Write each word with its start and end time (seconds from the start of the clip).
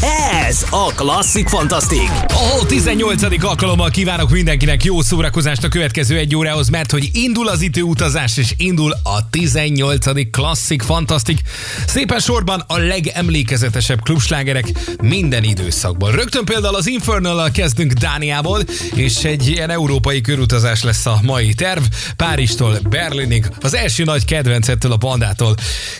Ez 0.00 0.66
a 0.70 0.92
Klasszik 0.94 1.48
Fantasztik. 1.48 2.10
A 2.28 2.66
18. 2.66 3.44
alkalommal 3.44 3.90
kívánok 3.90 4.30
mindenkinek 4.30 4.84
jó 4.84 5.00
szórakozást 5.00 5.64
a 5.64 5.68
következő 5.68 6.16
egy 6.16 6.36
órához, 6.36 6.68
mert 6.68 6.90
hogy 6.90 7.10
indul 7.12 7.48
az 7.48 7.60
időutazás, 7.60 8.36
és 8.36 8.54
indul 8.56 8.92
a 9.02 9.30
18. 9.30 10.30
Klasszik 10.30 10.82
Fantasztik. 10.82 11.40
Szépen 11.86 12.18
sorban 12.18 12.64
a 12.66 12.78
legemlékezetesebb 12.78 14.02
klubslágerek 14.02 14.66
minden 15.02 15.44
időszakban. 15.44 16.12
Rögtön 16.12 16.44
például 16.44 16.76
az 16.76 16.86
infernal 16.86 17.50
kezdünk 17.50 17.92
Dániából, 17.92 18.60
és 18.94 19.24
egy 19.24 19.48
ilyen 19.48 19.70
európai 19.70 20.20
körutazás 20.20 20.82
lesz 20.82 21.06
a 21.06 21.18
mai 21.22 21.54
terv. 21.54 21.82
Párizstól 22.16 22.78
Berlinig, 22.88 23.50
az 23.60 23.74
első 23.74 24.04
nagy 24.04 24.24
kedvencettől 24.24 24.92
a 24.92 24.96
bandától 24.96 25.54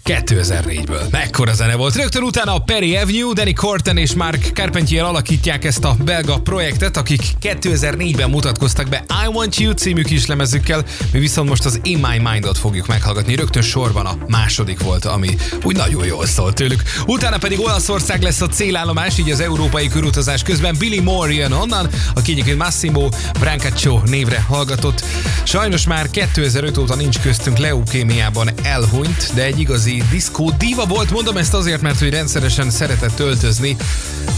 2004-ből. 0.05 1.11
Mekkora 1.11 1.55
zene 1.55 1.75
volt. 1.75 1.97
Rögtön 1.97 2.23
utána 2.23 2.55
a 2.55 2.59
Perry 2.59 2.97
Avenue, 2.97 3.33
Danny 3.33 3.53
Corten 3.89 4.07
és 4.07 4.15
Mark 4.15 4.51
Carpentier 4.55 5.05
alakítják 5.05 5.65
ezt 5.65 5.85
a 5.85 5.97
belga 6.05 6.39
projektet, 6.39 6.97
akik 6.97 7.23
2004-ben 7.43 8.31
mutatkoztak 8.31 8.89
be 8.89 9.05
I 9.25 9.27
Want 9.33 9.59
You 9.59 9.73
című 9.73 10.03
kislemezükkel, 10.03 10.85
mi 11.13 11.19
viszont 11.19 11.49
most 11.49 11.65
az 11.65 11.81
In 11.83 11.99
My 11.99 12.19
Mind-ot 12.31 12.59
fogjuk 12.59 12.87
meghallgatni. 12.87 13.35
Rögtön 13.35 13.63
sorban 13.63 14.07
a 14.07 14.17
második 14.27 14.81
volt, 14.81 15.05
ami 15.05 15.37
úgy 15.65 15.77
nagyon 15.77 16.05
jól 16.05 16.27
szólt 16.27 16.55
tőlük. 16.55 16.83
Utána 17.07 17.39
pedig 17.39 17.61
Olaszország 17.61 18.23
lesz 18.23 18.41
a 18.41 18.47
célállomás, 18.47 19.19
így 19.19 19.31
az 19.31 19.41
európai 19.41 19.89
körutazás 19.89 20.43
közben 20.43 20.77
Billy 20.79 21.01
Moore 21.01 21.33
jön 21.33 21.53
onnan, 21.53 21.89
aki 22.15 22.33
egyébként 22.33 22.59
Massimo 22.59 23.09
Brancaccio 23.39 24.01
névre 24.05 24.41
hallgatott. 24.41 25.05
Sajnos 25.43 25.87
már 25.87 26.11
2005 26.11 26.79
óta 26.79 26.95
nincs 26.95 27.19
köztünk 27.19 27.59
leukémiában 27.59 28.51
elhunyt, 28.63 29.31
de 29.35 29.45
egy 29.45 29.61
igazi 29.61 30.03
diszkó 30.11 30.51
diva 30.51 30.85
volt, 30.85 31.11
mondom 31.11 31.37
ezt 31.37 31.55
azért, 31.55 31.81
mert 31.81 31.99
hogy 31.99 32.11
rendszeresen 32.11 32.71
szeretett 32.71 33.15
töltözni 33.15 33.77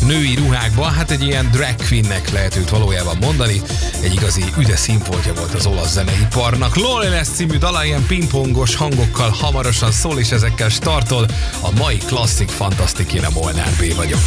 női 0.07 0.35
ruhákba, 0.35 0.83
hát 0.83 1.11
egy 1.11 1.23
ilyen 1.23 1.51
drag 1.51 1.75
queennek 1.89 2.31
lehet 2.31 2.57
őt 2.57 2.71
valójában 2.71 3.17
mondani. 3.21 3.63
Egy 4.03 4.13
igazi 4.13 4.45
üde 4.59 4.77
színfoltja 4.77 5.35
volt 5.35 5.55
az 5.55 5.67
olasz 5.67 5.93
zeneiparnak. 5.93 6.77
Loneliness 6.77 7.29
című 7.29 7.59
dala 7.59 7.85
ilyen 7.85 8.07
pingpongos 8.07 8.75
hangokkal 8.75 9.29
hamarosan 9.29 9.93
szól, 9.93 10.19
és 10.19 10.31
ezekkel 10.31 10.69
startol. 10.69 11.27
A 11.61 11.71
mai 11.79 11.97
klasszik 11.97 12.49
fantasztik, 12.49 13.13
én 13.13 13.25
a 13.25 13.31
Molnár 13.31 13.71
B 13.79 13.95
vagyok. 13.95 14.21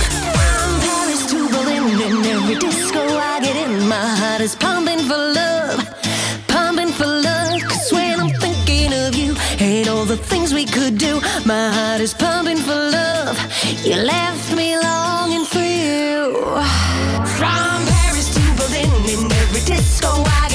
All 10.03 10.09
the 10.09 10.17
things 10.17 10.53
we 10.53 10.65
could 10.65 10.97
do. 10.97 11.21
My 11.45 11.71
heart 11.71 12.01
is 12.01 12.13
pumping 12.13 12.57
for 12.57 12.75
love. 12.75 13.37
You 13.85 13.95
left 13.95 14.42
disco 19.65 20.23
I 20.25 20.52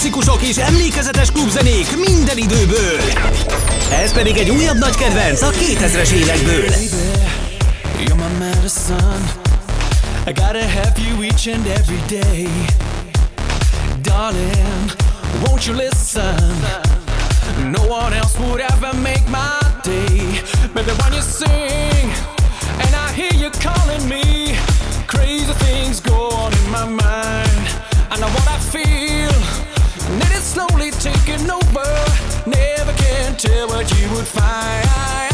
klasszikusok 0.00 0.42
és 0.42 0.56
emlékezetes 0.56 1.32
klubzenék 1.32 1.96
minden 1.96 2.36
időből. 2.36 3.00
Ez 3.92 4.12
pedig 4.12 4.36
egy 4.36 4.50
újabb 4.50 4.78
nagy 4.78 4.94
kedvenc 4.94 5.42
a 5.42 5.50
2000-es 5.50 6.10
évekből. 6.10 6.64
I 10.26 10.32
gotta 10.32 10.68
have 10.68 10.92
you 10.96 11.22
each 11.22 11.48
and 11.54 11.66
every 11.66 12.02
day. 12.08 12.48
Darling, 14.02 14.90
won't 15.42 15.66
you 15.66 15.76
listen? 15.76 16.54
No 17.70 17.82
one 17.82 18.16
else 18.16 18.38
would 18.38 18.60
ever 18.60 18.94
make 18.94 19.24
my 19.28 19.58
day. 19.82 20.42
Baby, 20.74 20.92
when 21.00 21.12
you 21.12 21.22
sing, 21.22 22.10
and 22.84 22.94
I 23.04 23.12
hear 23.20 23.34
you 23.42 23.50
calling 23.50 24.08
me, 24.08 24.56
crazy 25.06 25.54
things 25.64 26.00
go 26.00 26.28
on 26.42 26.52
in 26.52 26.70
my 26.70 26.86
mind. 26.86 27.66
I 28.10 28.16
know 28.16 28.30
what 28.36 28.48
I 28.48 28.58
feel, 28.72 29.09
taking 31.00 31.50
over. 31.50 31.88
Never 32.46 32.92
can 32.92 33.34
tell 33.36 33.68
what 33.68 33.90
you 33.98 34.10
would 34.10 34.26
find. 34.26 35.29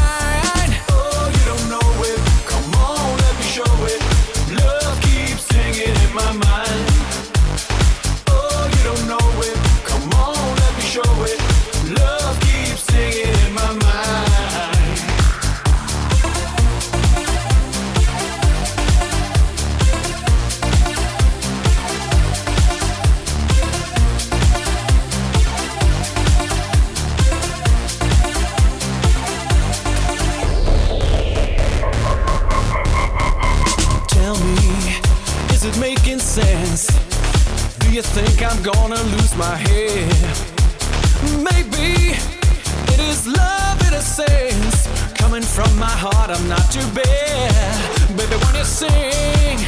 My 45.78 45.86
heart, 45.86 46.30
I'm 46.30 46.48
not 46.48 46.70
too 46.70 46.86
bad. 46.94 48.16
Baby, 48.16 48.36
when 48.44 48.54
you 48.54 48.64
sing, 48.64 49.58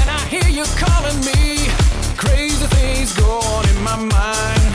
and 0.00 0.08
I 0.10 0.20
hear 0.28 0.48
you 0.48 0.64
calling 0.76 1.18
me, 1.20 1.68
crazy 2.16 2.66
things 2.76 3.12
go 3.12 3.40
on 3.40 3.68
in 3.68 3.82
my 3.82 3.96
mind. 3.96 4.72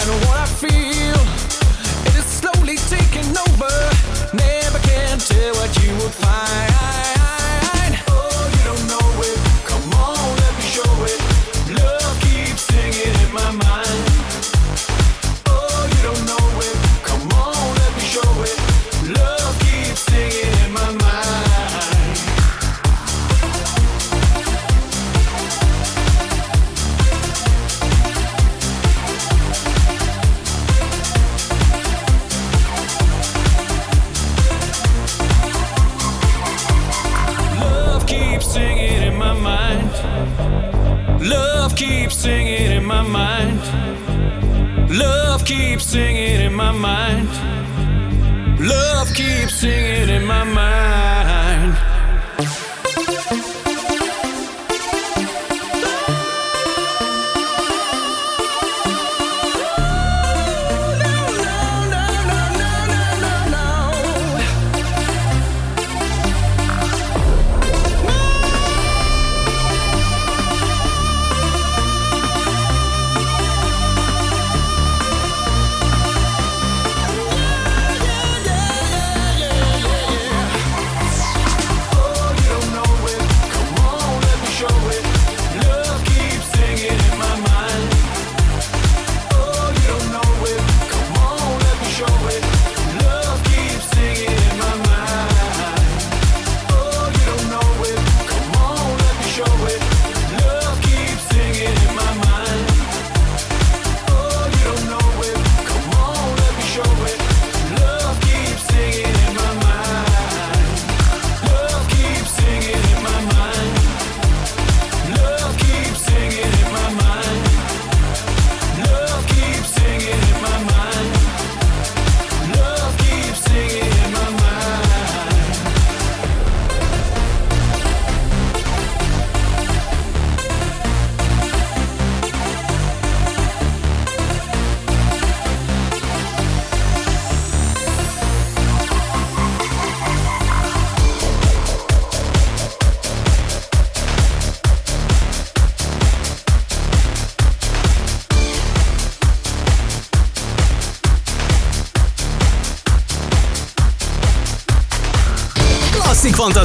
And 0.00 0.08
what 0.26 0.38
I 0.38 0.46
feel, 0.46 1.20
it 2.08 2.14
is 2.18 2.24
slowly 2.24 2.76
taking 2.88 3.30
over. 3.46 3.74
Never 4.34 4.78
can 4.88 5.18
tell 5.18 5.54
what 5.54 5.70
you 5.82 5.92
will 5.94 6.10
find. 6.10 7.17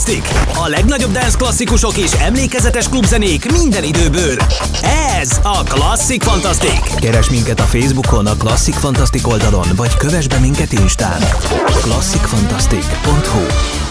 Fantasztik! 0.04 0.58
A 0.64 0.68
legnagyobb 0.68 1.12
dance 1.12 1.38
klasszikusok 1.38 1.98
és 1.98 2.12
emlékezetes 2.12 2.90
klubzenék 2.90 3.52
minden 3.52 3.84
időből. 3.84 4.36
Ez 5.20 5.40
a 5.44 5.64
Klasszik 5.64 6.24
Fantasztik! 6.24 6.82
Keres 7.00 7.30
minket 7.30 7.60
a 7.60 7.64
Facebookon, 7.64 8.26
a 8.26 8.36
Klasszik 8.36 8.74
Fantasztik 8.74 9.28
oldalon, 9.28 9.68
vagy 9.76 9.96
kövess 9.96 10.28
be 10.28 10.40
minket 10.40 10.72
Instán. 10.72 11.22
klasszikfantasztik.hu 11.82 13.83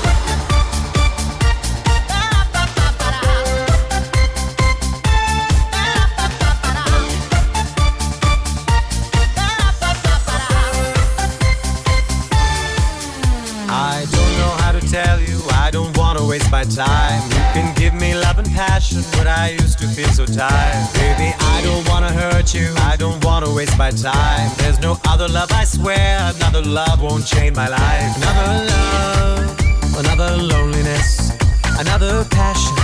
by 23.83 23.91
time. 23.91 24.49
There's 24.59 24.79
no 24.79 24.97
other 25.09 25.27
love, 25.27 25.51
I 25.51 25.65
swear. 25.65 26.31
Another 26.37 26.63
love 26.63 27.03
won't 27.03 27.27
change 27.27 27.57
my 27.57 27.67
life. 27.67 28.17
Another 28.17 28.51
love, 28.71 29.99
another 30.03 30.31
loneliness, 30.37 31.33
another 31.81 32.25
passion, 32.31 32.77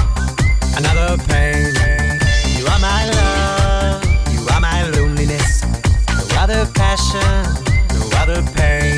another 0.76 1.10
pain. 1.30 1.70
You 2.58 2.66
are 2.72 2.80
my 2.90 3.02
love, 3.14 4.02
you 4.34 4.40
are 4.52 4.60
my 4.60 4.90
loneliness. 4.90 5.62
No 6.18 6.24
other 6.42 6.66
passion, 6.74 7.30
no 7.94 8.02
other 8.18 8.42
pain. 8.56 8.97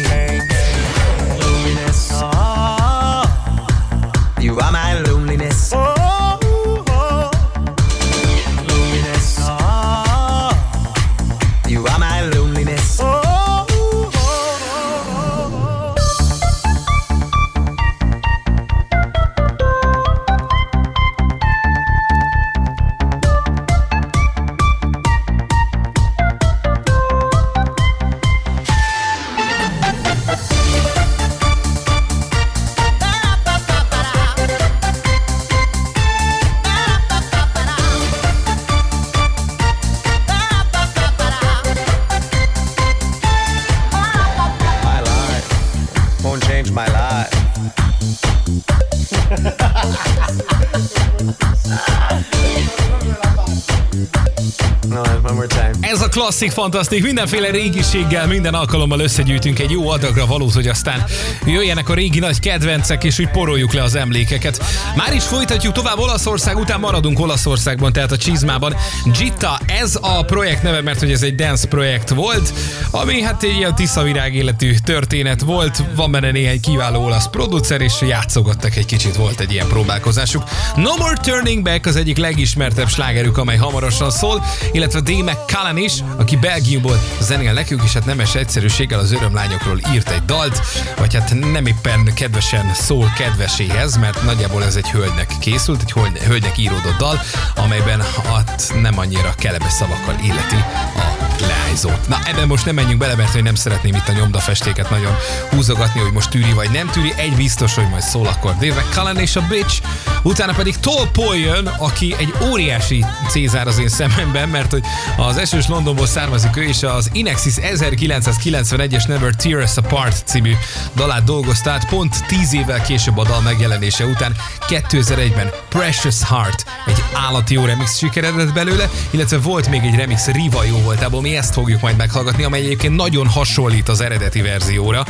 Klasszik 56.30 56.50
fantasztik, 56.50 57.02
mindenféle 57.02 57.50
régiséggel 57.50 58.26
minden 58.26 58.54
alkalommal 58.54 59.00
összegyűjtünk 59.00 59.58
egy 59.58 59.70
jó 59.70 59.88
adagra 59.88 60.26
valót, 60.26 60.52
hogy 60.52 60.68
aztán 60.68 61.04
jöjjenek 61.44 61.88
a 61.88 61.94
régi 61.94 62.18
nagy 62.18 62.40
kedvencek, 62.40 63.04
és 63.04 63.18
úgy 63.18 63.30
poroljuk 63.30 63.72
le 63.72 63.82
az 63.82 63.94
emlékeket. 63.94 64.64
Már 64.96 65.14
is 65.14 65.24
folytatjuk 65.24 65.72
tovább 65.72 65.98
Olaszország, 65.98 66.56
után 66.58 66.80
maradunk 66.80 67.20
Olaszországban, 67.20 67.92
tehát 67.92 68.12
a 68.12 68.16
Csizmában. 68.16 68.76
Gitta, 69.18 69.58
ez 69.80 69.98
a 70.00 70.22
projekt 70.22 70.62
neve, 70.62 70.82
mert 70.82 70.98
hogy 70.98 71.12
ez 71.12 71.22
egy 71.22 71.34
dance 71.34 71.68
projekt 71.68 72.08
volt, 72.08 72.52
ami 72.90 73.22
hát 73.22 73.42
egy 73.42 73.56
ilyen 73.56 73.74
tiszavirág 73.74 74.34
életű 74.34 74.74
történet 74.84 75.40
volt, 75.40 75.82
van 75.94 76.10
benne 76.10 76.30
néhány 76.30 76.60
kiváló 76.60 77.04
olasz 77.04 77.28
producer, 77.28 77.80
és 77.80 77.92
játszogattak 78.00 78.76
egy 78.76 78.86
kicsit, 78.86 79.16
volt 79.16 79.40
egy 79.40 79.52
ilyen 79.52 79.66
próbálkozásuk. 79.66 80.42
No 80.76 80.96
More 80.96 81.16
Turning 81.22 81.62
Back 81.62 81.86
az 81.86 81.96
egyik 81.96 82.16
legismertebb 82.16 82.88
slágerük, 82.88 83.38
amely 83.38 83.56
hamarosan 83.56 84.10
szól, 84.10 84.44
illetve 84.72 85.00
D. 85.00 85.10
McCallan 85.10 85.76
is, 85.76 85.92
aki 86.20 86.36
Belgiumból 86.36 87.00
zenél 87.20 87.52
nekünk, 87.52 87.82
és 87.82 87.92
hát 87.92 88.04
nemes 88.04 88.34
egyszerűséggel 88.34 88.98
az 88.98 89.12
örömlányokról 89.12 89.80
írt 89.94 90.10
egy 90.10 90.24
dalt, 90.24 90.60
vagy 90.96 91.14
hát 91.14 91.34
nem 91.52 91.66
éppen 91.66 92.14
kedvesen 92.14 92.74
szól 92.74 93.12
kedveséhez, 93.16 93.96
mert 93.96 94.22
nagyjából 94.22 94.64
ez 94.64 94.76
egy 94.76 94.90
hölgynek 94.90 95.32
készült, 95.40 95.80
egy 95.80 95.92
hölgy- 95.92 96.22
hölgynek 96.22 96.58
íródott 96.58 96.96
dal, 96.98 97.20
amelyben 97.54 98.02
hát 98.24 98.72
nem 98.80 98.98
annyira 98.98 99.34
kellemes 99.38 99.72
szavakkal 99.72 100.14
illeti 100.22 100.56
a 100.96 101.29
leányzót. 101.40 102.08
Na 102.08 102.18
ebben 102.24 102.46
most 102.46 102.64
nem 102.64 102.74
menjünk 102.74 102.98
bele, 102.98 103.14
mert 103.14 103.34
én 103.34 103.42
nem 103.42 103.54
szeretném 103.54 103.94
itt 103.94 104.08
a 104.08 104.12
nyomdafestéket 104.12 104.90
nagyon 104.90 105.16
húzogatni, 105.50 106.00
hogy 106.00 106.12
most 106.12 106.30
tűri 106.30 106.52
vagy 106.52 106.70
nem 106.70 106.90
tűri. 106.90 107.12
Egy 107.16 107.34
biztos, 107.34 107.74
hogy 107.74 107.88
majd 107.88 108.02
szól 108.02 108.26
akkor 108.26 108.54
Dave 108.60 108.80
McCullen 108.80 109.18
és 109.18 109.36
a 109.36 109.42
Bitch, 109.48 109.82
utána 110.22 110.52
pedig 110.52 110.76
Tall 110.76 111.10
Paul 111.12 111.36
jön, 111.36 111.66
aki 111.66 112.14
egy 112.18 112.34
óriási 112.50 113.04
Cézár 113.28 113.66
az 113.66 113.78
én 113.78 113.88
szememben, 113.88 114.48
mert 114.48 114.70
hogy 114.70 114.82
az 115.16 115.36
esős 115.36 115.68
Londonból 115.68 116.06
származik 116.06 116.56
ő, 116.56 116.62
és 116.62 116.82
az 116.82 117.10
Inexis 117.12 117.54
1991-es 117.60 119.08
Never 119.08 119.34
Tear 119.34 119.62
Us 119.62 119.76
Apart 119.76 120.22
című 120.26 120.52
dalát 120.96 121.24
dolgozta, 121.24 121.70
át 121.70 121.88
pont 121.88 122.26
10 122.26 122.54
évvel 122.54 122.82
később 122.82 123.18
a 123.18 123.24
dal 123.24 123.40
megjelenése 123.40 124.04
után 124.04 124.36
2001-ben 124.68 125.50
Precious 125.68 126.22
Heart, 126.22 126.64
egy 126.86 127.02
állati 127.12 127.54
jó 127.54 127.64
remix 127.64 127.96
sikeredett 127.98 128.52
belőle, 128.52 128.90
illetve 129.10 129.38
volt 129.38 129.68
még 129.68 129.82
egy 129.84 129.94
remix 129.94 130.26
Riva 130.26 130.64
jó 130.64 130.76
voltából, 130.76 131.20
mi 131.30 131.36
ezt 131.36 131.52
fogjuk 131.52 131.80
majd 131.80 131.96
meghallgatni, 131.96 132.44
amely 132.44 132.60
egyébként 132.60 132.96
nagyon 132.96 133.26
hasonlít 133.26 133.88
az 133.88 134.00
eredeti 134.00 134.40
verzióra, 134.40 135.04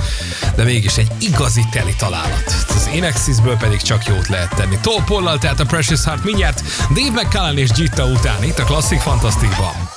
de 0.56 0.64
mégis 0.64 0.96
egy 0.96 1.10
igazi 1.20 1.64
teli 1.70 1.94
találat. 1.98 2.44
Az 2.68 2.90
Inexisből 2.94 3.56
pedig 3.56 3.80
csak 3.80 4.06
jót 4.06 4.28
lehet 4.28 4.54
tenni. 4.54 4.78
Tolpollal, 4.82 5.38
tehát 5.38 5.60
a 5.60 5.64
Precious 5.64 6.04
Heart 6.04 6.24
mindjárt 6.24 6.62
Dave 6.94 7.22
McCallan 7.22 7.58
és 7.58 7.70
Gitta 7.70 8.04
után, 8.04 8.44
itt 8.44 8.58
a 8.58 8.64
Klasszik 8.64 9.00
Fantasztikban. 9.00 9.90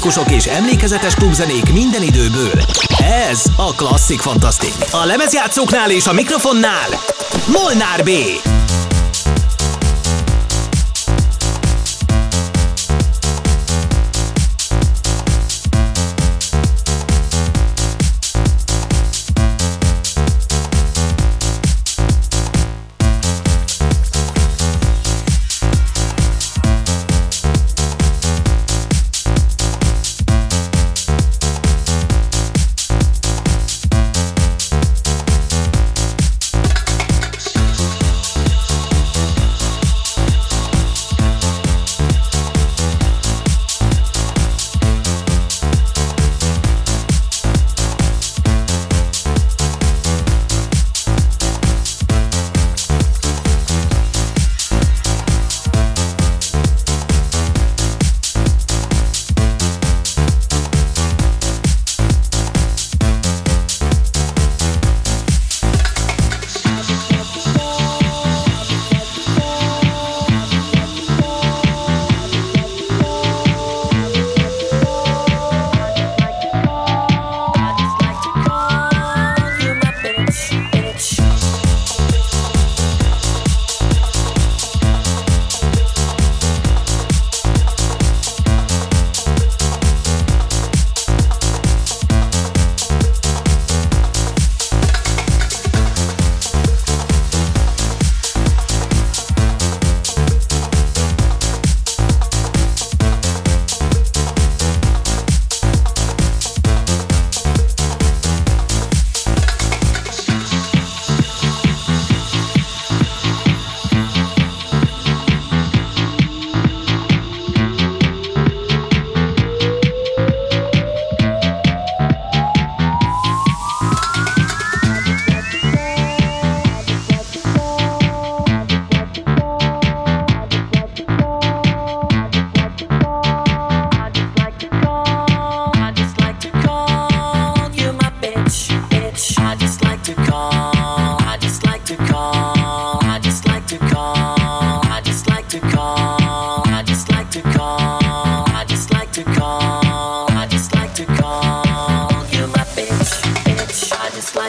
Klasszikusok 0.00 0.30
és 0.30 0.46
emlékezetes 0.46 1.14
klubzenék 1.14 1.72
minden 1.72 2.02
időből. 2.02 2.52
Ez 3.30 3.42
a 3.56 3.74
Klasszik 3.74 4.20
Fantasztik. 4.20 4.74
A 4.90 5.04
lemezjátszóknál 5.04 5.90
és 5.90 6.06
a 6.06 6.12
mikrofonnál 6.12 6.88
Molnár 7.46 8.04
B. 8.04 8.10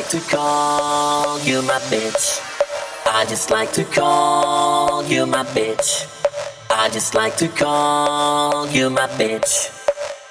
like 0.05 0.21
to 0.21 0.35
call 0.35 1.39
you 1.39 1.61
my 1.63 1.79
bitch. 1.89 2.39
I 3.07 3.25
just 3.25 3.49
like 3.49 3.71
to 3.71 3.83
call 3.85 5.03
you 5.05 5.25
my 5.25 5.43
bitch. 5.45 6.05
I 6.69 6.89
just 6.89 7.15
like 7.15 7.35
to 7.37 7.47
call 7.47 8.69
you 8.69 8.91
my 8.91 9.07
bitch, 9.17 9.71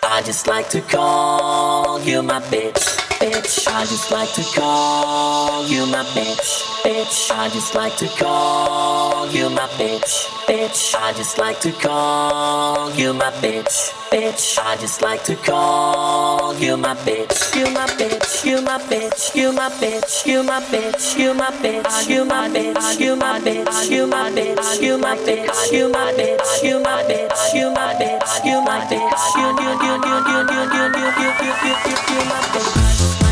I 0.04 0.22
just 0.22 0.46
like 0.46 0.68
to 0.68 0.80
call 0.80 2.00
you 2.02 2.22
my 2.22 2.40
bitch. 2.42 3.03
Bitch, 3.44 3.68
I 3.68 3.84
just 3.84 4.10
like 4.10 4.32
to 4.32 4.42
call 4.58 5.68
you 5.68 5.84
my 5.84 6.02
bitch. 6.16 6.64
Bitch, 6.82 7.30
I 7.30 7.50
just 7.50 7.74
like 7.74 7.94
to 7.98 8.08
call 8.08 9.30
you 9.30 9.50
my 9.50 9.68
bitch. 9.76 10.30
Bitch, 10.46 10.94
I 10.94 11.12
just 11.12 11.36
like 11.36 11.60
to 11.60 11.70
call 11.72 12.90
you 12.94 13.12
my 13.12 13.30
bitch. 13.42 13.92
Bitch. 14.10 14.58
I 14.58 14.76
just 14.76 15.02
like 15.02 15.24
to 15.24 15.34
call 15.34 16.56
you 16.58 16.76
my 16.76 16.94
bitch, 16.94 17.54
you 17.56 17.64
my 17.74 17.86
bitch, 17.98 18.44
you 18.44 18.62
my 18.62 18.78
bitch, 18.78 19.34
you 19.34 19.52
my 19.52 19.68
bitch, 19.70 20.24
you 20.24 20.42
my 20.42 20.60
bitch, 20.60 21.18
you 21.18 21.34
my 21.34 21.50
bitch, 21.60 22.08
you 22.08 22.24
my 22.24 22.48
bitch, 22.48 23.00
you 23.00 23.16
my 23.16 23.40
bitch, 23.40 23.90
you 23.90 24.06
my 24.06 24.30
bitch, 24.30 24.80
you 24.80 24.96
my 24.96 25.18
bitch, 25.18 25.60
you 25.62 25.78
my 25.78 25.82
bitch, 25.82 25.82
you 25.82 25.88
my 25.90 26.12
bitch, 26.12 26.62
you 26.62 26.80
my 26.80 27.02
bitch, 27.02 27.54
you 27.54 27.70
my 27.70 27.94
bitch, 27.94 28.44
you 28.44 28.60
my 28.62 28.86
bitch. 28.86 29.34
you 29.34 29.48
you 29.58 29.72
you 29.82 29.98
you 30.04 30.22
you 30.24 30.38
you 30.38 30.64
you 30.64 30.94
you 30.94 31.34
you 31.34 31.74
you 31.74 31.96
you 32.08 32.24
my 32.30 32.40
bitch. 32.54 33.23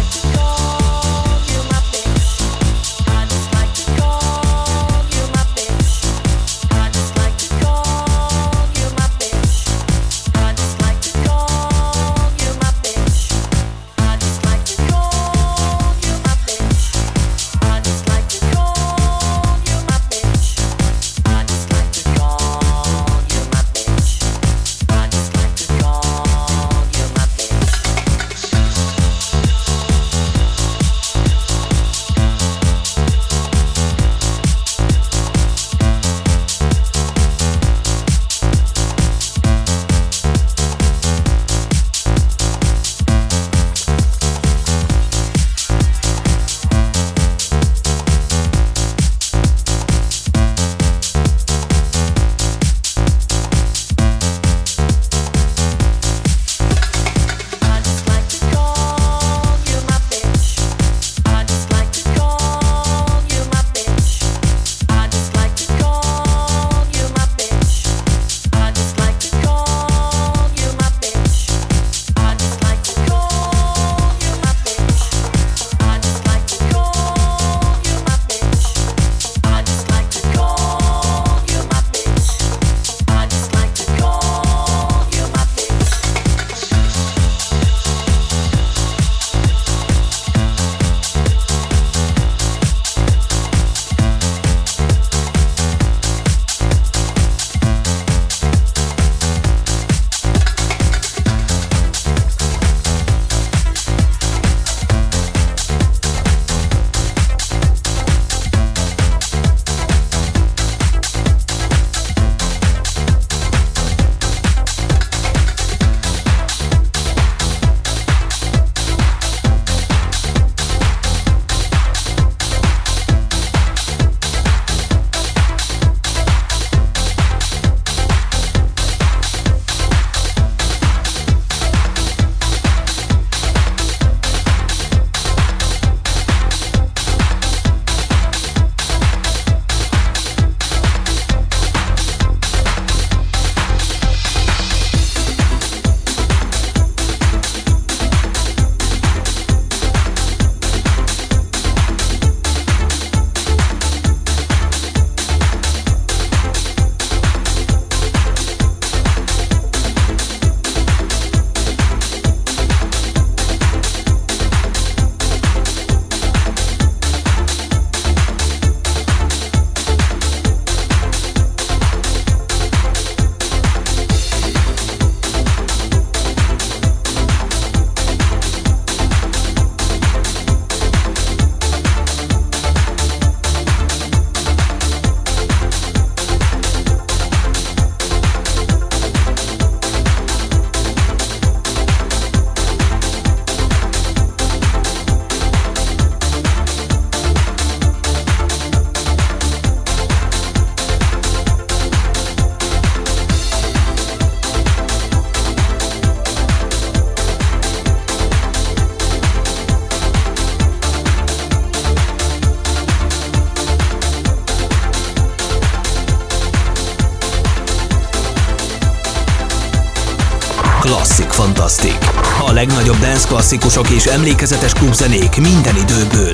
Klasszikusok 223.58 223.90
és 223.90 224.04
emlékezetes 224.04 224.72
klubzenék 224.72 225.40
minden 225.40 225.76
időből. 225.76 226.32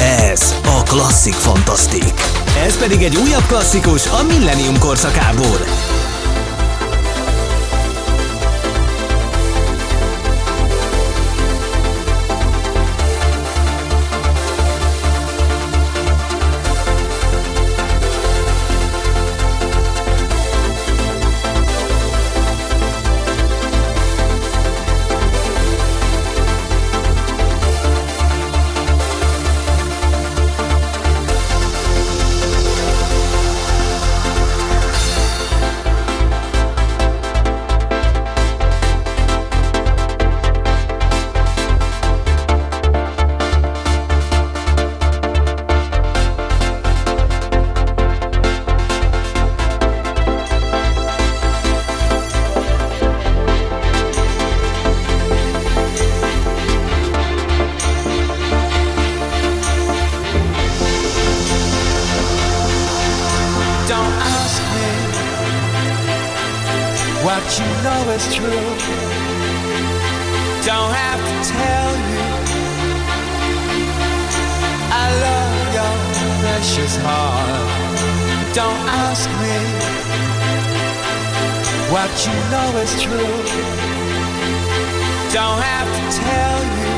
Ez 0.00 0.54
a 0.64 0.82
Klasszik 0.82 1.34
Fantasztik. 1.34 2.12
Ez 2.66 2.78
pedig 2.78 3.02
egy 3.02 3.16
újabb 3.16 3.46
klasszikus 3.46 4.06
a 4.06 4.22
Millennium 4.22 4.78
korszakából. 4.78 5.85
Don't 70.64 70.92
have 70.92 71.20
to 71.30 71.36
tell 71.50 71.92
you, 72.10 72.22
I 75.02 75.06
love 75.26 75.56
your 75.76 75.94
precious 76.42 76.94
heart. 77.06 78.54
Don't 78.54 78.82
ask 79.06 79.28
me 79.42 79.56
what 81.92 82.10
you 82.26 82.36
know 82.52 82.68
is 82.84 82.92
true. 83.02 83.36
Don't 85.32 85.60
have 85.70 85.88
to 85.98 86.04
tell 86.22 86.58
you, 86.78 86.92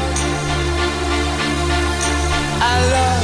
I 2.61 2.75
love. 2.93 3.18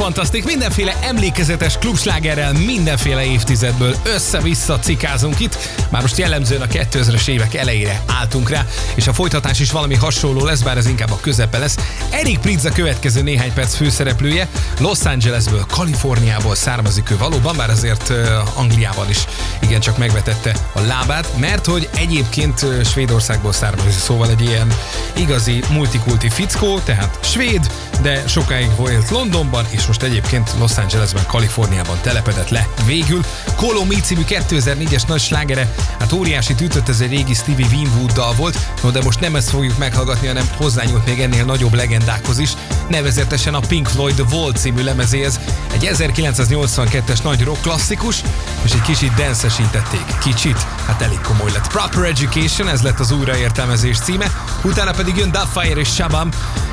Fantasztik, 0.00 0.44
mindenféle 0.44 0.96
emlékezetes 1.02 1.78
klubslágerrel 1.78 2.52
mindenféle 2.52 3.24
évtizedből 3.24 3.94
össze-vissza 4.02 4.78
cikázunk 4.78 5.40
itt. 5.40 5.56
Már 5.90 6.02
most 6.02 6.18
jellemzően 6.18 6.60
a 6.60 6.66
2000-es 6.66 7.28
évek 7.28 7.54
elejére 7.54 8.02
álltunk 8.06 8.48
rá, 8.48 8.66
és 8.94 9.06
a 9.06 9.12
folytatás 9.12 9.60
is 9.60 9.70
valami 9.70 9.94
hasonló 9.94 10.44
lesz, 10.44 10.60
bár 10.60 10.76
ez 10.76 10.86
inkább 10.86 11.10
a 11.10 11.20
közepe 11.20 11.58
lesz. 11.58 11.76
Erik 12.10 12.38
Pritz 12.38 12.64
a 12.64 12.70
következő 12.70 13.22
néhány 13.22 13.52
perc 13.52 13.74
főszereplője, 13.74 14.48
Los 14.78 15.04
Angelesből, 15.04 15.66
Kaliforniából 15.70 16.54
származik 16.54 17.10
ő 17.10 17.16
valóban, 17.16 17.56
bár 17.56 17.70
azért 17.70 18.12
Angliában 18.54 19.08
is 19.08 19.24
igencsak 19.58 19.98
megvetette 19.98 20.54
a 20.72 20.80
lábát, 20.80 21.38
mert 21.38 21.66
hogy 21.66 21.88
egyébként 21.96 22.66
Svédországból 22.84 23.52
származik, 23.52 24.00
szóval 24.00 24.30
egy 24.30 24.40
ilyen 24.40 24.72
igazi 25.16 25.62
multikulti 25.70 26.28
fickó, 26.28 26.78
tehát 26.78 27.18
svéd, 27.22 27.70
de 28.02 28.22
sokáig 28.26 28.70
volt 28.76 29.10
Londonban, 29.10 29.66
és 29.70 29.86
most 29.86 30.02
egyébként 30.02 30.50
Los 30.58 30.76
Angelesben, 30.76 31.26
Kaliforniában 31.26 31.98
telepedett 32.02 32.48
le. 32.48 32.68
Végül 32.86 33.20
Colo 33.56 33.84
Me 33.84 33.94
című 33.94 34.22
2004-es 34.28 35.06
nagy 35.08 35.20
slágere, 35.20 35.74
hát 36.10 36.18
óriási 36.18 36.54
ütött 36.60 36.88
ez 36.88 37.00
egy 37.00 37.10
régi 37.10 37.34
Stevie 37.34 37.66
Winwood 37.66 38.12
dal 38.12 38.34
volt, 38.34 38.58
no 38.82 38.90
de 38.90 39.02
most 39.02 39.20
nem 39.20 39.36
ezt 39.36 39.48
fogjuk 39.48 39.78
meghallgatni, 39.78 40.26
hanem 40.26 40.48
hozzányúlt 40.56 41.06
még 41.06 41.20
ennél 41.20 41.44
nagyobb 41.44 41.74
legendákhoz 41.74 42.38
is, 42.38 42.50
nevezetesen 42.88 43.54
a 43.54 43.60
Pink 43.60 43.86
Floyd 43.86 44.14
The 44.14 44.36
Wall 44.36 44.52
című 44.52 44.82
lemezéhez, 44.82 45.40
egy 45.72 45.90
1982-es 45.92 47.22
nagy 47.22 47.44
rock 47.44 47.60
klasszikus, 47.60 48.22
és 48.64 48.72
egy 48.72 48.82
kicsit 48.82 49.14
dancesítették. 49.14 50.04
Kicsit, 50.20 50.66
hát 50.86 51.02
elég 51.02 51.20
komoly 51.20 51.50
lett. 51.52 51.68
Proper 51.68 52.04
Education, 52.04 52.68
ez 52.68 52.82
lett 52.82 53.00
az 53.00 53.10
újraértelmezés 53.10 53.98
címe, 53.98 54.26
utána 54.62 54.92
pedig 54.92 55.16
jön 55.16 55.30
Dubfire 55.30 55.80
és 55.80 55.88
Shabam, 55.88 56.28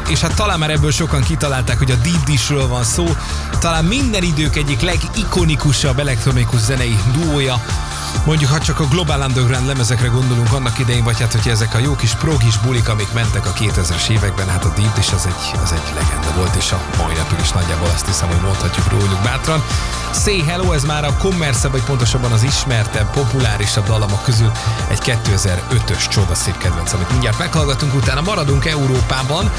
és 0.10 0.20
hát 0.20 0.36
talán 0.36 0.60
már 0.60 0.72
ebből 0.72 0.92
sokan 0.92 1.24
kitalálták, 1.24 1.78
hogy 1.78 1.92
a 1.92 1.96
Deep 1.96 2.24
Dishről 2.26 2.68
van 2.68 2.84
szó. 2.84 3.06
Talán 3.60 3.86
minden 3.86 4.24
idők 4.24 4.56
egyik 4.56 4.82
legikonikusabb 4.82 6.00
elektronikus 6.00 6.60
zenei 6.60 7.00
duója. 7.14 7.62
Mondjuk, 8.26 8.50
ha 8.50 8.60
csak 8.60 8.80
a 8.80 8.88
Global 8.88 9.22
Underground 9.22 9.68
lemezekre 9.68 10.08
gondolunk 10.08 10.54
annak 10.54 10.80
idején, 10.80 11.04
vagy 11.04 11.20
hát, 11.20 11.34
hogy 11.34 11.52
ezek 11.52 11.74
a 11.74 11.78
jó 11.78 11.96
kis 11.96 12.16
progis 12.16 12.58
bulik, 12.58 12.90
amik 12.90 13.14
mentek 13.14 13.46
a 13.46 13.54
2000-es 13.54 14.10
években, 14.10 14.48
hát 14.50 14.66
a 14.66 14.74
Deep 14.76 14.96
Dish 14.96 15.14
az 15.14 15.26
egy, 15.26 15.60
az 15.62 15.72
egy 15.72 15.94
legenda 15.96 16.34
volt, 16.36 16.56
és 16.56 16.72
a 16.72 16.82
mai 16.98 17.14
napig 17.14 17.40
is 17.42 17.52
nagyjából 17.52 17.90
azt 17.94 18.06
hiszem, 18.06 18.28
hogy 18.28 18.42
mondhatjuk 18.42 18.92
róluk 18.92 19.22
bátran. 19.24 19.64
Say 20.24 20.44
Hello, 20.44 20.72
ez 20.72 20.84
már 20.84 21.04
a 21.04 21.18
kommerszebb, 21.18 21.72
vagy 21.72 21.84
pontosabban 21.84 22.32
az 22.32 22.44
ismertebb, 22.44 23.12
populárisabb 23.12 23.86
dallamok 23.86 24.24
közül 24.24 24.52
egy 24.88 25.00
2005-ös 25.06 26.10
csodaszép 26.10 26.58
kedvenc, 26.58 26.94
amit 26.94 27.10
mindjárt 27.10 27.38
meghallgatunk, 27.38 27.96
utána 27.96 28.22
maradunk 28.22 28.66
Európában, 28.66 29.52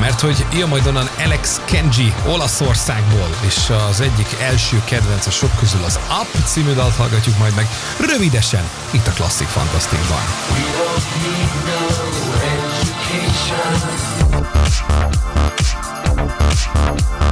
mert 0.00 0.20
hogy 0.20 0.46
jön 0.52 0.68
majd 0.68 0.86
onnan 0.86 1.08
Alex 1.24 1.60
Kenji 1.64 2.14
Olaszországból, 2.26 3.28
és 3.40 3.72
az 3.90 4.00
egyik 4.00 4.28
első 4.40 4.82
kedvenc 4.84 5.26
a 5.26 5.30
sok 5.30 5.56
közül 5.58 5.80
az 5.84 5.98
Up 6.20 6.44
című 6.44 6.72
dalt 6.72 6.96
hallgatjuk 6.96 7.38
majd 7.38 7.54
meg 7.54 7.68
rövidesen 8.00 8.70
itt 8.90 9.06
a 9.06 9.10
Klasszik 9.10 9.46
Fantasztikban. 9.46 10.22
A 17.18 17.25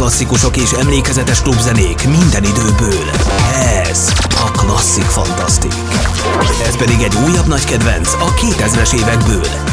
klasszikusok 0.00 0.56
és 0.56 0.72
emlékezetes 0.72 1.42
klubzenék 1.42 2.08
minden 2.08 2.44
időből. 2.44 3.10
Ez 3.90 4.12
a 4.30 4.50
Klasszik 4.50 5.04
Fantasztik. 5.04 5.74
Ez 6.66 6.76
pedig 6.76 7.02
egy 7.02 7.14
újabb 7.24 7.46
nagy 7.46 7.64
kedvenc 7.64 8.12
a 8.12 8.34
2000-es 8.34 8.94
évekből. 8.94 9.69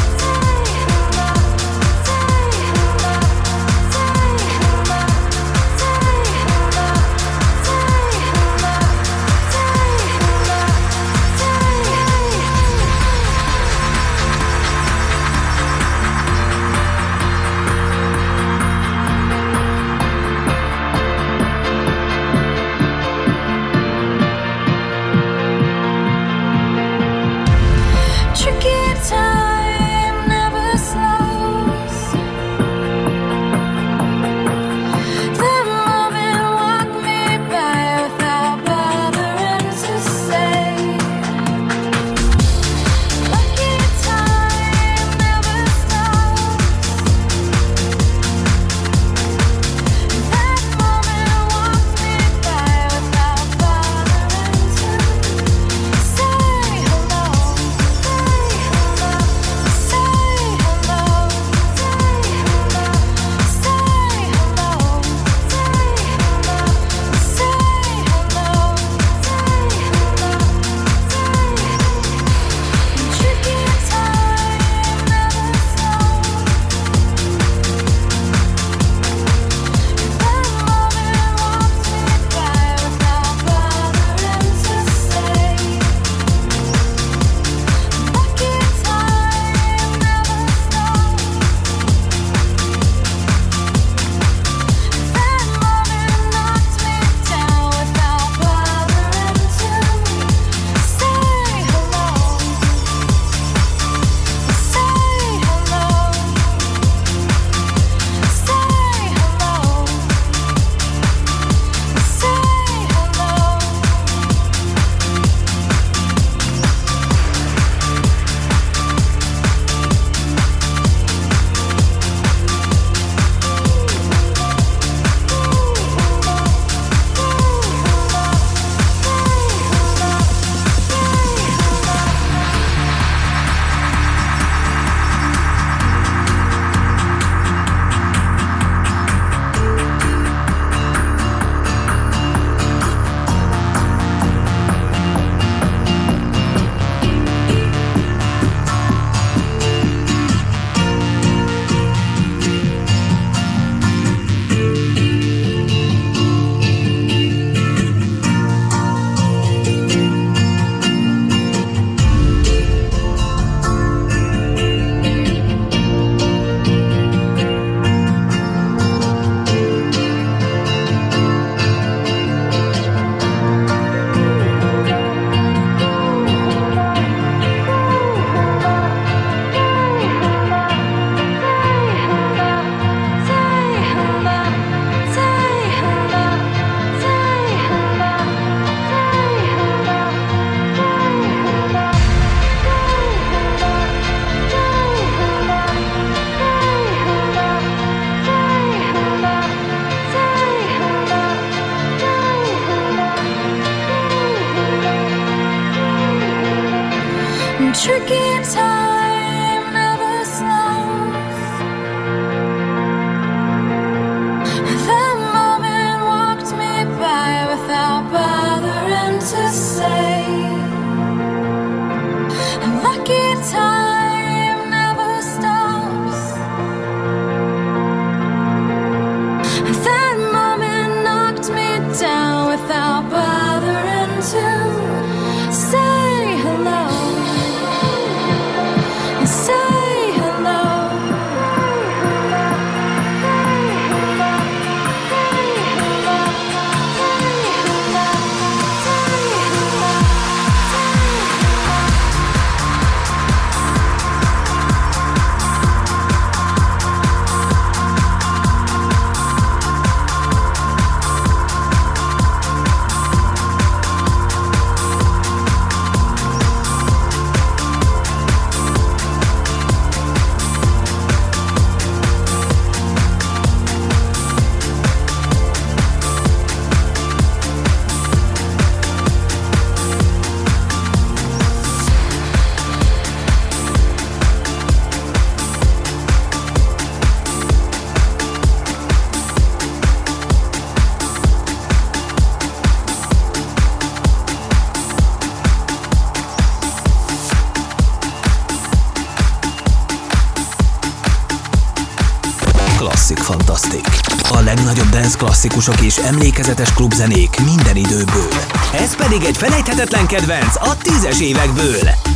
Klasszikusok 305.38 305.80
és 305.80 305.96
emlékezetes 305.96 306.72
klubzenék 306.72 307.40
minden 307.44 307.76
időből. 307.76 308.28
Ez 308.72 308.96
pedig 308.96 309.24
egy 309.24 309.36
felejthetetlen 309.36 310.06
kedvenc 310.06 310.56
a 310.56 310.76
tízes 310.76 311.20
évekből. 311.20 312.07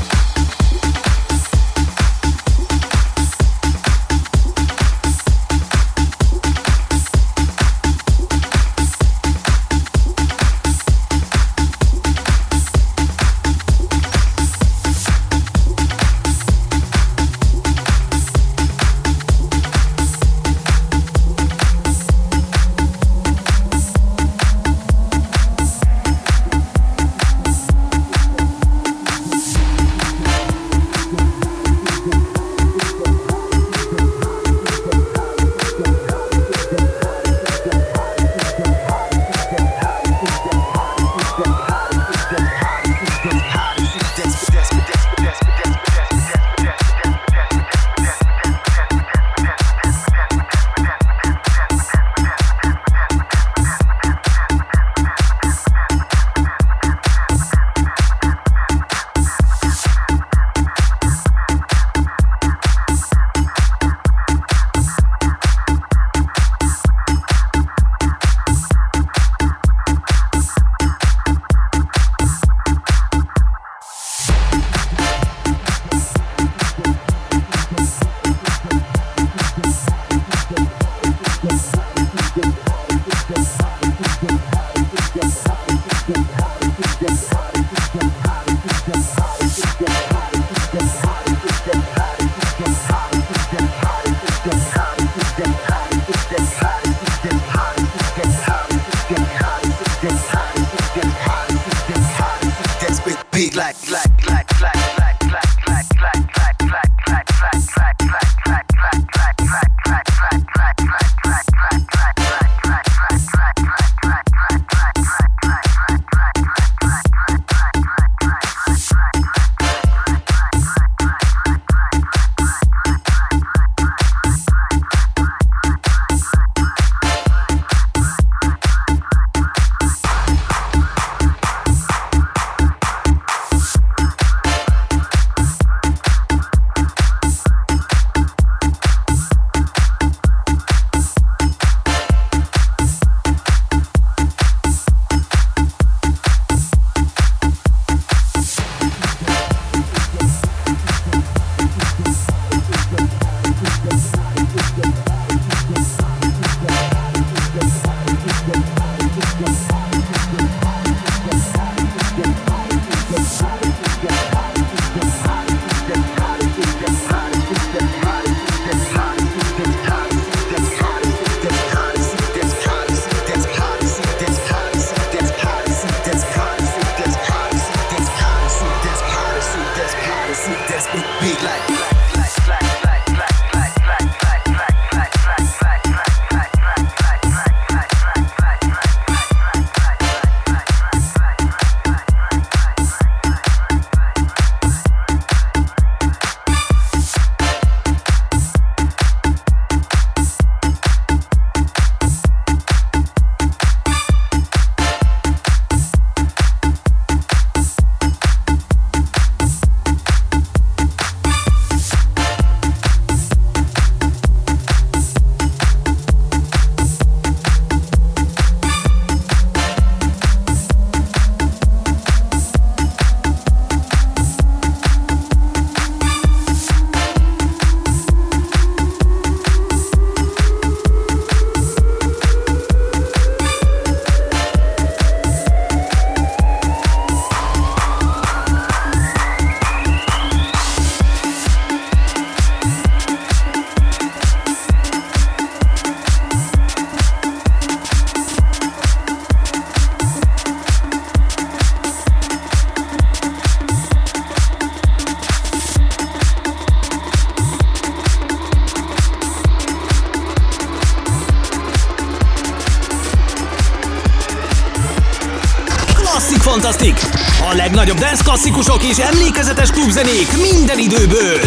Dance 267.98 268.22
klasszikusok 268.24 268.82
és 268.82 268.98
emlékezetes 268.98 269.70
klubzenék 269.70 270.28
minden 270.52 270.78
időből. 270.78 271.38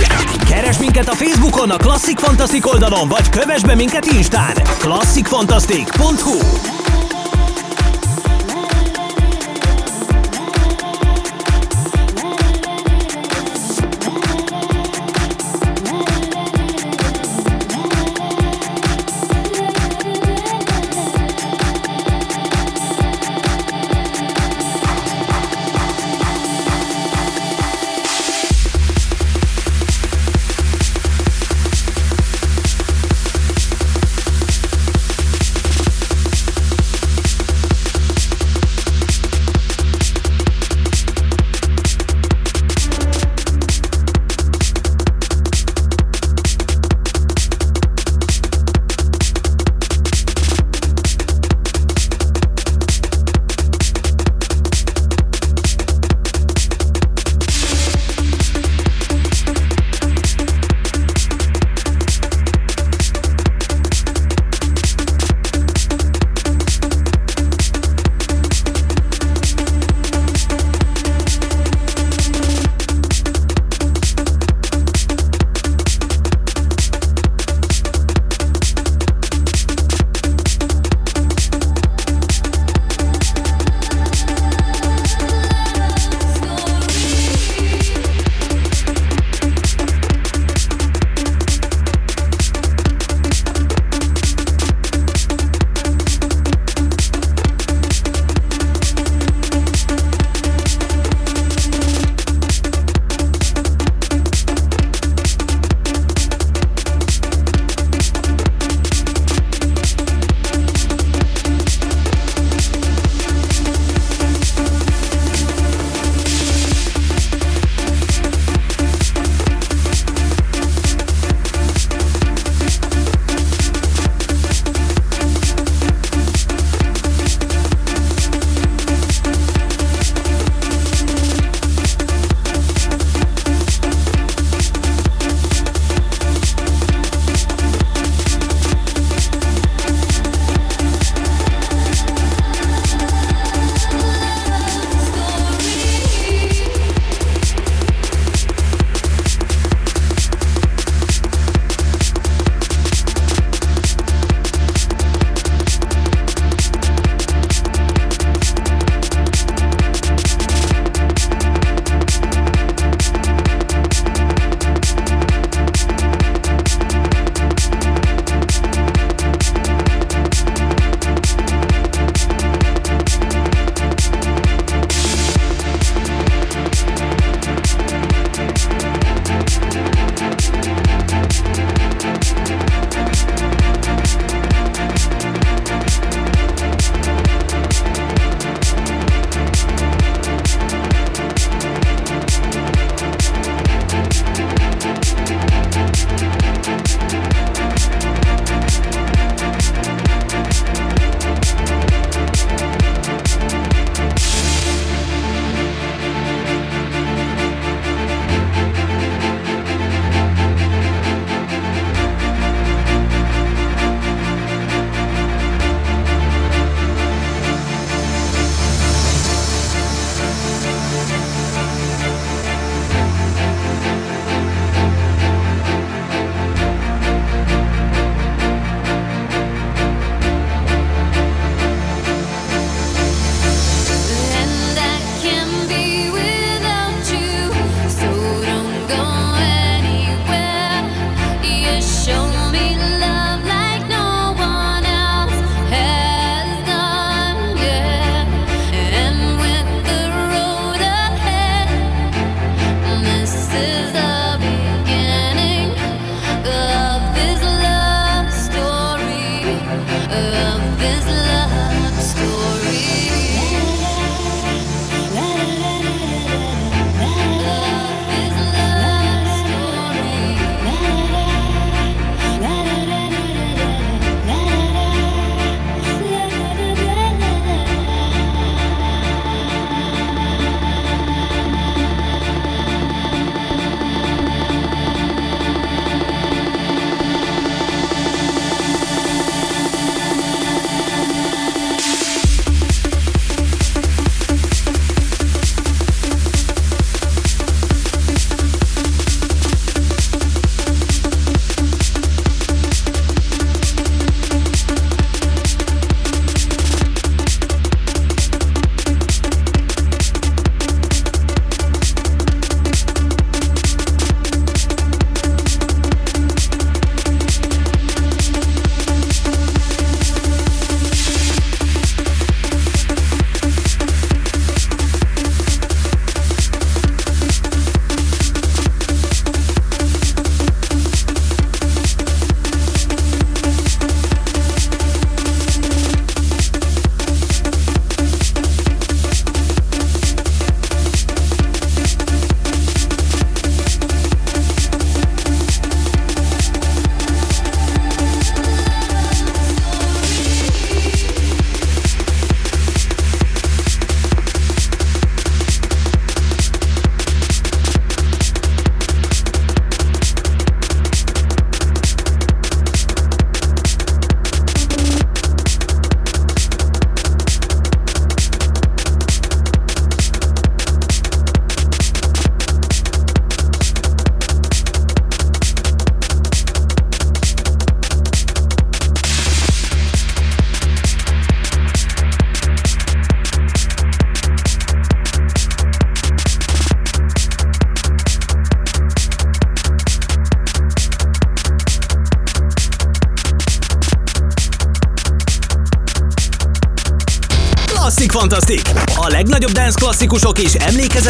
Keres 0.49 0.77
minket 0.77 1.09
a 1.09 1.15
Facebookon 1.15 1.69
a 1.69 1.77
Klasszik 1.77 2.19
Fantasztik 2.19 2.67
oldalon, 2.67 3.07
vagy 3.07 3.29
kövess 3.29 3.61
be 3.61 3.75
minket 3.75 4.05
Instán. 4.05 4.53
klasszikfantasztik.hu 4.79 6.84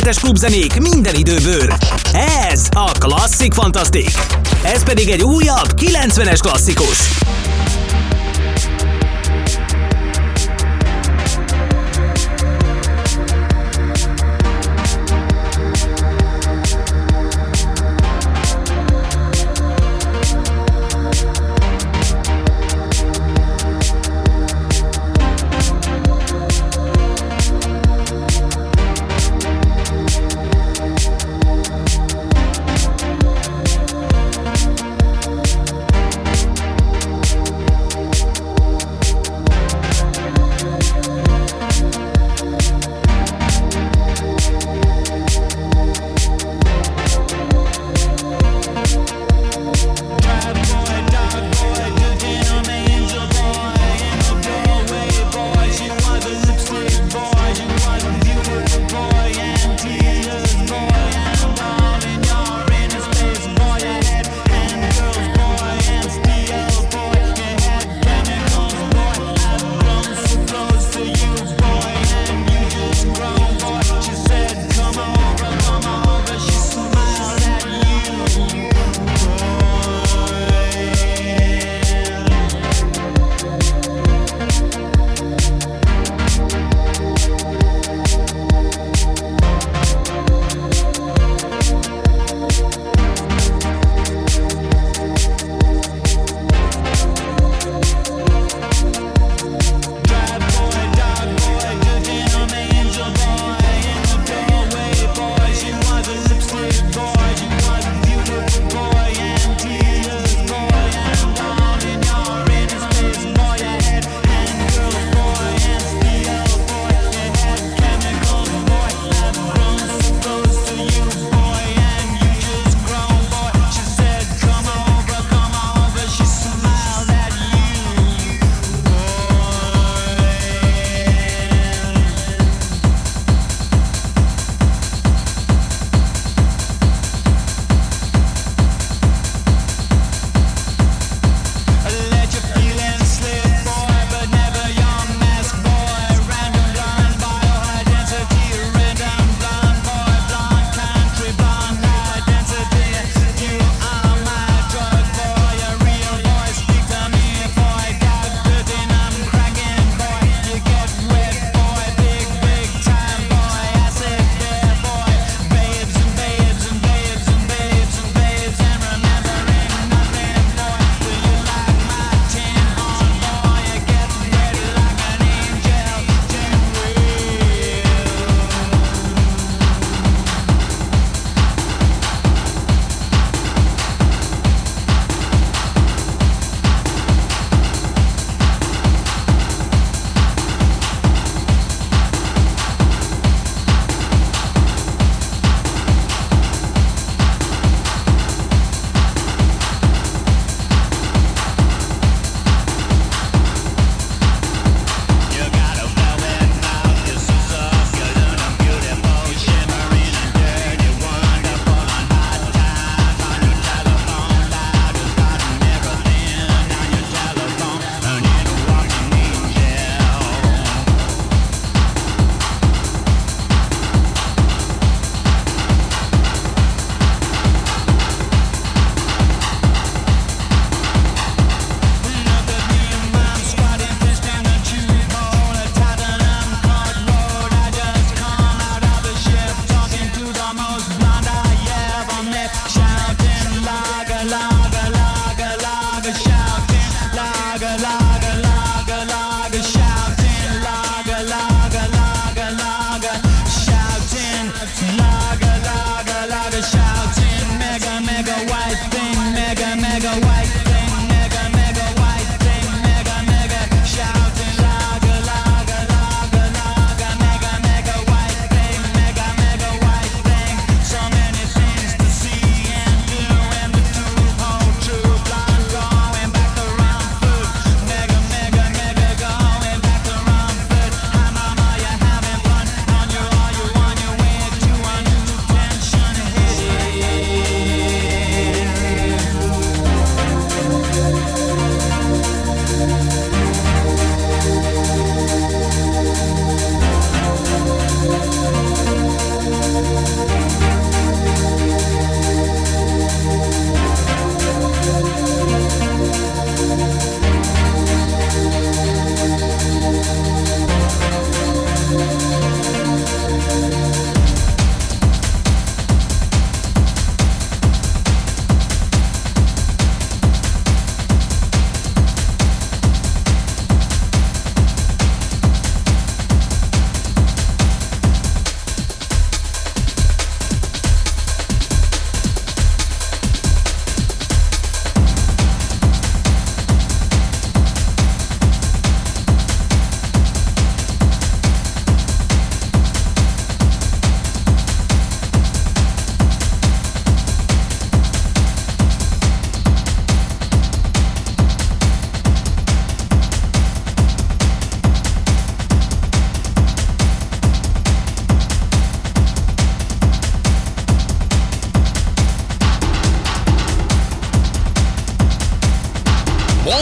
emlékezetes 0.05 0.19
klubzenék 0.19 0.79
minden 0.79 1.15
időből. 1.15 1.73
Ez 2.51 2.67
a 2.73 2.91
Klasszik 2.91 3.53
Fantasztik! 3.53 4.09
Ez 4.63 4.83
pedig 4.83 5.09
egy 5.09 5.23
újabb 5.23 5.73
90-es 5.77 6.37
klasszikus. 6.41 6.97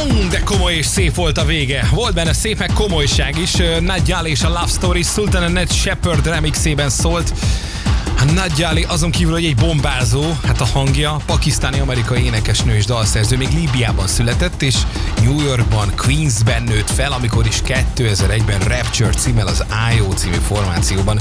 Oh, 0.01 0.29
de 0.29 0.39
komoly 0.39 0.73
és 0.73 0.85
szép 0.85 1.15
volt 1.15 1.37
a 1.37 1.45
vége. 1.45 1.87
Volt 1.91 2.13
benne 2.13 2.33
szép 2.33 2.57
meg 2.57 2.69
komolyság 2.73 3.37
is. 3.37 3.53
Nagyjál 3.79 4.25
és 4.25 4.43
a 4.43 4.47
Love 4.47 4.67
Story 4.67 5.01
Sultan 5.01 5.51
Ned 5.51 5.71
Shepard 5.71 6.27
remixében 6.27 6.89
szólt. 6.89 7.33
A 8.23 8.31
Nagyjáli 8.31 8.83
azon 8.83 9.11
kívül, 9.11 9.33
hogy 9.33 9.45
egy 9.45 9.55
bombázó, 9.55 10.23
hát 10.45 10.61
a 10.61 10.65
hangja, 10.65 11.17
pakisztáni-amerikai 11.25 12.23
énekesnő 12.23 12.75
és 12.75 12.85
dalszerző 12.85 13.37
még 13.37 13.47
Líbiában 13.53 14.07
született, 14.07 14.61
és 14.61 14.75
New 15.21 15.41
Yorkban, 15.41 15.91
Queensben 15.95 16.63
nőtt 16.63 16.89
fel, 16.89 17.11
amikor 17.11 17.45
is 17.45 17.61
2001-ben 17.65 18.59
Rapture 18.59 19.09
címmel 19.09 19.47
az 19.47 19.65
IO 19.95 20.11
című 20.11 20.37
formációban 20.47 21.19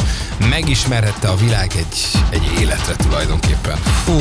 megismerhette 0.51 1.29
a 1.29 1.37
világ 1.37 1.71
egy, 1.77 2.09
egy 2.31 2.61
életre 2.61 2.97
tulajdonképpen. 2.97 3.77
Fú, 4.05 4.19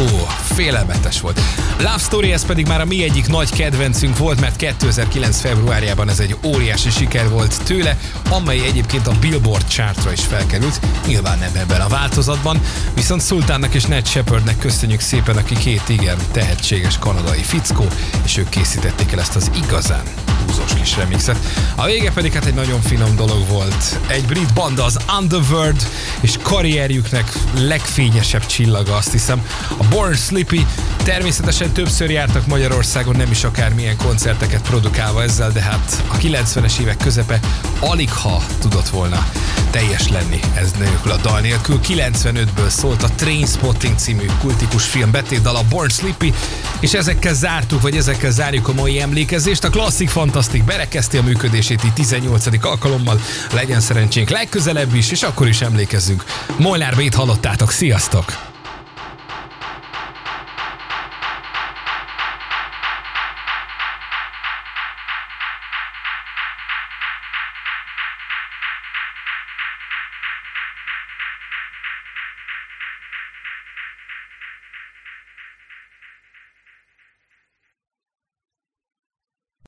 félelmetes 0.53 1.21
volt. 1.21 1.39
Love 1.77 1.97
Story 1.97 2.31
ez 2.31 2.45
pedig 2.45 2.67
már 2.67 2.81
a 2.81 2.85
mi 2.85 3.03
egyik 3.03 3.27
nagy 3.27 3.49
kedvencünk 3.49 4.17
volt, 4.17 4.39
mert 4.39 4.55
2009. 4.55 5.39
februárjában 5.39 6.09
ez 6.09 6.19
egy 6.19 6.35
óriási 6.45 6.89
siker 6.89 7.29
volt 7.29 7.63
tőle, 7.63 7.97
amely 8.29 8.65
egyébként 8.65 9.07
a 9.07 9.13
Billboard 9.19 9.67
chartra 9.67 10.11
is 10.11 10.23
felkerült, 10.23 10.79
nyilván 11.07 11.39
nem 11.39 11.51
ebben 11.55 11.81
a 11.81 11.87
változatban, 11.87 12.61
viszont 12.93 13.25
Sultánnak 13.25 13.73
és 13.73 13.83
Ned 13.83 14.07
Shepardnek 14.07 14.57
köszönjük 14.57 14.99
szépen, 14.99 15.37
aki 15.37 15.55
két 15.55 15.89
igen 15.89 16.17
tehetséges 16.31 16.97
kanadai 16.99 17.41
fickó, 17.43 17.87
és 18.23 18.37
ők 18.37 18.49
készítették 18.49 19.11
el 19.11 19.19
ezt 19.19 19.35
az 19.35 19.51
igazán 19.63 20.03
húzós 20.51 20.73
kis 20.73 20.97
remixet. 20.97 21.37
A 21.75 21.85
vége 21.85 22.11
pedig 22.11 22.33
hát 22.33 22.45
egy 22.45 22.53
nagyon 22.53 22.81
finom 22.81 23.15
dolog 23.15 23.47
volt. 23.47 23.99
Egy 24.07 24.25
brit 24.25 24.53
banda 24.53 24.83
az 24.83 24.97
Underworld, 25.19 25.87
és 26.19 26.35
karrierjüknek 26.41 27.31
legfényesebb 27.57 28.45
csillaga, 28.45 28.95
azt 28.95 29.11
hiszem. 29.11 29.45
A 29.77 29.83
Born 29.89 30.13
Slippy 30.13 30.65
természetesen 31.03 31.71
többször 31.71 32.09
jártak 32.09 32.47
Magyarországon, 32.47 33.15
nem 33.15 33.31
is 33.31 33.43
akármilyen 33.43 33.97
koncerteket 33.97 34.61
produkálva 34.61 35.23
ezzel, 35.23 35.51
de 35.51 35.61
hát 35.61 36.03
a 36.07 36.17
90-es 36.17 36.79
évek 36.79 36.97
közepe 36.97 37.39
alig 37.79 38.11
ha 38.11 38.43
tudott 38.59 38.89
volna 38.89 39.27
teljes 39.71 40.09
lenni 40.09 40.39
ez 40.53 40.71
nélkül 40.79 41.11
a 41.11 41.17
dal 41.17 41.39
nélkül. 41.39 41.79
95-ből 41.87 42.60
szólt 42.69 43.03
a 43.03 43.09
Trainspotting 43.15 43.97
című 43.97 44.25
kultikus 44.39 44.85
film 44.85 45.11
betétdal 45.11 45.55
a 45.55 45.63
Born 45.69 45.89
Slippy, 45.89 46.33
és 46.79 46.93
ezekkel 46.93 47.33
zártuk, 47.33 47.81
vagy 47.81 47.95
ezekkel 47.95 48.31
zárjuk 48.31 48.67
a 48.67 48.73
mai 48.73 48.99
emlékezést. 48.99 49.63
A 49.63 49.69
Classic 49.69 50.11
Fantastic 50.11 50.65
berekezti 50.65 51.17
a 51.17 51.23
működését 51.23 51.83
itt 51.83 51.93
18. 51.93 52.45
alkalommal. 52.61 53.19
Legyen 53.53 53.79
szerencsénk 53.79 54.29
legközelebb 54.29 54.95
is, 54.95 55.11
és 55.11 55.23
akkor 55.23 55.47
is 55.47 55.61
emlékezzünk. 55.61 56.23
Molnár 56.57 56.95
Bét 56.95 57.15
hallottátok, 57.15 57.71
sziasztok! 57.71 58.50